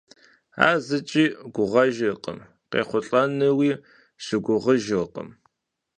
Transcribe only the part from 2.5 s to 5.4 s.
къехъулӀэну щыгугъыжыркъым.